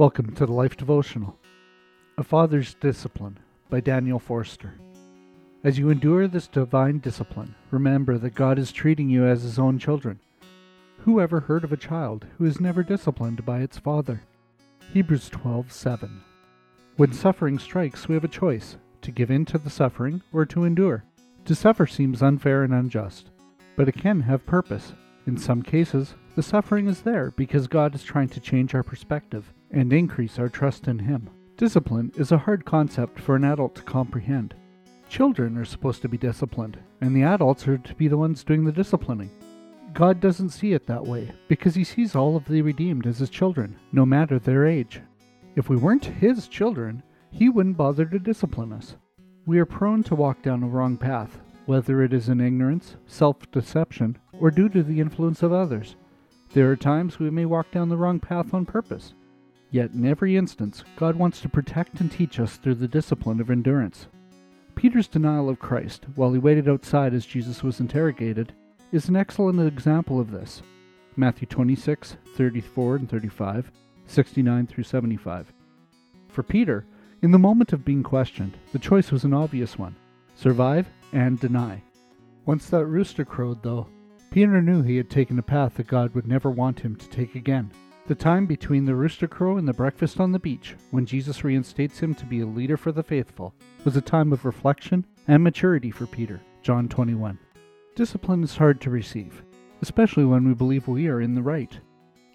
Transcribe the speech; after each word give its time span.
Welcome 0.00 0.34
to 0.36 0.46
the 0.46 0.52
Life 0.52 0.78
Devotional 0.78 1.36
A 2.16 2.24
Father's 2.24 2.72
Discipline 2.72 3.38
by 3.68 3.80
Daniel 3.80 4.18
Forster. 4.18 4.72
As 5.62 5.78
you 5.78 5.90
endure 5.90 6.26
this 6.26 6.48
divine 6.48 7.00
discipline, 7.00 7.54
remember 7.70 8.16
that 8.16 8.34
God 8.34 8.58
is 8.58 8.72
treating 8.72 9.10
you 9.10 9.26
as 9.26 9.42
His 9.42 9.58
own 9.58 9.78
children. 9.78 10.18
Who 11.00 11.20
ever 11.20 11.40
heard 11.40 11.64
of 11.64 11.72
a 11.74 11.76
child 11.76 12.24
who 12.38 12.46
is 12.46 12.62
never 12.62 12.82
disciplined 12.82 13.44
by 13.44 13.60
its 13.60 13.76
father? 13.76 14.22
Hebrews 14.90 15.28
12:7. 15.28 16.22
When 16.96 17.12
suffering 17.12 17.58
strikes, 17.58 18.08
we 18.08 18.14
have 18.14 18.24
a 18.24 18.28
choice 18.28 18.78
to 19.02 19.10
give 19.10 19.30
in 19.30 19.44
to 19.44 19.58
the 19.58 19.68
suffering 19.68 20.22
or 20.32 20.46
to 20.46 20.64
endure. 20.64 21.04
To 21.44 21.54
suffer 21.54 21.86
seems 21.86 22.22
unfair 22.22 22.62
and 22.62 22.72
unjust, 22.72 23.28
but 23.76 23.86
it 23.86 23.98
can 23.98 24.22
have 24.22 24.46
purpose. 24.46 24.94
In 25.26 25.36
some 25.36 25.60
cases, 25.60 26.14
the 26.40 26.44
suffering 26.44 26.86
is 26.86 27.02
there 27.02 27.32
because 27.32 27.66
God 27.66 27.94
is 27.94 28.02
trying 28.02 28.30
to 28.30 28.40
change 28.40 28.74
our 28.74 28.82
perspective 28.82 29.52
and 29.70 29.92
increase 29.92 30.38
our 30.38 30.48
trust 30.48 30.88
in 30.88 30.98
Him. 30.98 31.28
Discipline 31.58 32.12
is 32.16 32.32
a 32.32 32.38
hard 32.38 32.64
concept 32.64 33.20
for 33.20 33.36
an 33.36 33.44
adult 33.44 33.74
to 33.74 33.82
comprehend. 33.82 34.54
Children 35.10 35.58
are 35.58 35.66
supposed 35.66 36.00
to 36.00 36.08
be 36.08 36.16
disciplined, 36.16 36.78
and 37.02 37.14
the 37.14 37.24
adults 37.24 37.68
are 37.68 37.76
to 37.76 37.94
be 37.94 38.08
the 38.08 38.16
ones 38.16 38.42
doing 38.42 38.64
the 38.64 38.72
disciplining. 38.72 39.28
God 39.92 40.18
doesn't 40.18 40.48
see 40.48 40.72
it 40.72 40.86
that 40.86 41.04
way 41.04 41.30
because 41.46 41.74
He 41.74 41.84
sees 41.84 42.16
all 42.16 42.36
of 42.36 42.46
the 42.46 42.62
redeemed 42.62 43.06
as 43.06 43.18
His 43.18 43.28
children, 43.28 43.76
no 43.92 44.06
matter 44.06 44.38
their 44.38 44.66
age. 44.66 45.02
If 45.56 45.68
we 45.68 45.76
weren't 45.76 46.06
His 46.06 46.48
children, 46.48 47.02
He 47.30 47.50
wouldn't 47.50 47.76
bother 47.76 48.06
to 48.06 48.18
discipline 48.18 48.72
us. 48.72 48.96
We 49.44 49.58
are 49.58 49.66
prone 49.66 50.02
to 50.04 50.14
walk 50.14 50.40
down 50.40 50.62
a 50.62 50.68
wrong 50.68 50.96
path, 50.96 51.38
whether 51.66 52.02
it 52.02 52.14
is 52.14 52.30
in 52.30 52.40
ignorance, 52.40 52.96
self 53.06 53.50
deception, 53.50 54.16
or 54.32 54.50
due 54.50 54.70
to 54.70 54.82
the 54.82 55.00
influence 55.00 55.42
of 55.42 55.52
others. 55.52 55.96
There 56.52 56.70
are 56.70 56.76
times 56.76 57.18
we 57.18 57.30
may 57.30 57.44
walk 57.44 57.70
down 57.70 57.88
the 57.88 57.96
wrong 57.96 58.18
path 58.18 58.52
on 58.52 58.66
purpose. 58.66 59.14
Yet 59.70 59.92
in 59.92 60.04
every 60.04 60.36
instance, 60.36 60.82
God 60.96 61.14
wants 61.14 61.40
to 61.40 61.48
protect 61.48 62.00
and 62.00 62.10
teach 62.10 62.40
us 62.40 62.56
through 62.56 62.74
the 62.74 62.88
discipline 62.88 63.40
of 63.40 63.50
endurance. 63.50 64.08
Peter's 64.74 65.06
denial 65.06 65.48
of 65.48 65.60
Christ, 65.60 66.06
while 66.16 66.32
he 66.32 66.38
waited 66.38 66.68
outside 66.68 67.14
as 67.14 67.24
Jesus 67.24 67.62
was 67.62 67.78
interrogated, 67.78 68.52
is 68.90 69.08
an 69.08 69.14
excellent 69.14 69.60
example 69.60 70.18
of 70.18 70.32
this. 70.32 70.62
Matthew 71.16 71.46
26, 71.46 72.16
34 72.34 72.96
and 72.96 73.08
35, 73.08 73.70
69 74.06 74.66
through 74.66 74.84
75. 74.84 75.52
For 76.28 76.42
Peter, 76.42 76.84
in 77.22 77.30
the 77.30 77.38
moment 77.38 77.72
of 77.72 77.84
being 77.84 78.02
questioned, 78.02 78.56
the 78.72 78.78
choice 78.78 79.12
was 79.12 79.24
an 79.24 79.34
obvious 79.34 79.78
one 79.78 79.94
survive 80.34 80.88
and 81.12 81.38
deny. 81.38 81.82
Once 82.46 82.70
that 82.70 82.86
rooster 82.86 83.24
crowed, 83.24 83.62
though, 83.62 83.86
Peter 84.30 84.62
knew 84.62 84.82
he 84.82 84.96
had 84.96 85.10
taken 85.10 85.40
a 85.40 85.42
path 85.42 85.74
that 85.74 85.88
God 85.88 86.14
would 86.14 86.26
never 86.26 86.50
want 86.50 86.78
him 86.78 86.94
to 86.94 87.08
take 87.08 87.34
again. 87.34 87.70
The 88.06 88.14
time 88.14 88.46
between 88.46 88.84
the 88.84 88.94
rooster 88.94 89.26
crow 89.26 89.56
and 89.56 89.66
the 89.66 89.72
breakfast 89.72 90.20
on 90.20 90.30
the 90.30 90.38
beach, 90.38 90.76
when 90.92 91.04
Jesus 91.04 91.42
reinstates 91.42 91.98
him 91.98 92.14
to 92.14 92.24
be 92.24 92.40
a 92.40 92.46
leader 92.46 92.76
for 92.76 92.92
the 92.92 93.02
faithful, 93.02 93.54
was 93.84 93.96
a 93.96 94.00
time 94.00 94.32
of 94.32 94.44
reflection 94.44 95.04
and 95.26 95.42
maturity 95.42 95.90
for 95.90 96.06
Peter. 96.06 96.40
John 96.62 96.88
21. 96.88 97.38
Discipline 97.96 98.44
is 98.44 98.56
hard 98.56 98.80
to 98.82 98.90
receive, 98.90 99.42
especially 99.82 100.24
when 100.24 100.46
we 100.46 100.54
believe 100.54 100.86
we 100.86 101.08
are 101.08 101.20
in 101.20 101.34
the 101.34 101.42
right. 101.42 101.78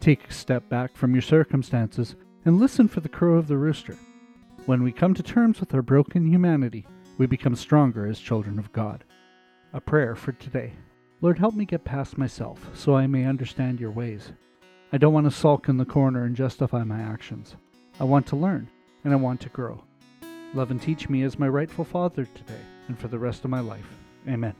Take 0.00 0.28
a 0.28 0.32
step 0.32 0.68
back 0.68 0.96
from 0.96 1.12
your 1.12 1.22
circumstances 1.22 2.16
and 2.44 2.58
listen 2.58 2.88
for 2.88 3.00
the 3.00 3.08
crow 3.08 3.36
of 3.36 3.46
the 3.46 3.56
rooster. 3.56 3.96
When 4.66 4.82
we 4.82 4.90
come 4.90 5.14
to 5.14 5.22
terms 5.22 5.60
with 5.60 5.72
our 5.74 5.82
broken 5.82 6.26
humanity, 6.26 6.86
we 7.18 7.26
become 7.26 7.54
stronger 7.54 8.06
as 8.06 8.18
children 8.18 8.58
of 8.58 8.72
God. 8.72 9.04
A 9.72 9.80
prayer 9.80 10.16
for 10.16 10.32
today. 10.32 10.72
Lord, 11.24 11.38
help 11.38 11.54
me 11.54 11.64
get 11.64 11.84
past 11.84 12.18
myself 12.18 12.68
so 12.74 12.94
I 12.94 13.06
may 13.06 13.24
understand 13.24 13.80
your 13.80 13.90
ways. 13.90 14.32
I 14.92 14.98
don't 14.98 15.14
want 15.14 15.24
to 15.24 15.30
sulk 15.30 15.70
in 15.70 15.78
the 15.78 15.86
corner 15.86 16.24
and 16.24 16.36
justify 16.36 16.84
my 16.84 17.00
actions. 17.00 17.56
I 17.98 18.04
want 18.04 18.26
to 18.26 18.36
learn, 18.36 18.68
and 19.04 19.12
I 19.14 19.16
want 19.16 19.40
to 19.40 19.48
grow. 19.48 19.82
Love 20.52 20.70
and 20.70 20.82
teach 20.82 21.08
me 21.08 21.22
as 21.22 21.38
my 21.38 21.48
rightful 21.48 21.86
Father 21.86 22.26
today 22.26 22.60
and 22.88 22.98
for 22.98 23.08
the 23.08 23.18
rest 23.18 23.42
of 23.42 23.50
my 23.50 23.60
life. 23.60 23.88
Amen. 24.28 24.54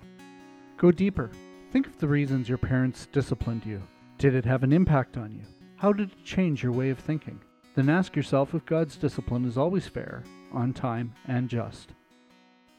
Go 0.78 0.90
deeper. 0.90 1.30
Think 1.70 1.86
of 1.86 1.98
the 1.98 2.08
reasons 2.08 2.48
your 2.48 2.56
parents 2.56 3.08
disciplined 3.12 3.66
you. 3.66 3.82
Did 4.16 4.34
it 4.34 4.46
have 4.46 4.62
an 4.62 4.72
impact 4.72 5.18
on 5.18 5.32
you? 5.32 5.44
How 5.76 5.92
did 5.92 6.12
it 6.12 6.24
change 6.24 6.62
your 6.62 6.72
way 6.72 6.88
of 6.88 6.98
thinking? 6.98 7.38
Then 7.74 7.90
ask 7.90 8.16
yourself 8.16 8.54
if 8.54 8.64
God's 8.64 8.96
discipline 8.96 9.44
is 9.44 9.58
always 9.58 9.86
fair, 9.86 10.22
on 10.50 10.72
time, 10.72 11.12
and 11.28 11.50
just. 11.50 11.90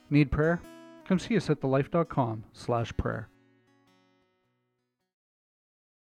Need 0.09 0.31
prayer? 0.31 0.59
Come 1.07 1.19
see 1.19 1.38
us 1.38 1.51
at 1.51 1.62
thelife.com 1.62 2.45
slash 2.51 2.91
prayer. 2.97 3.29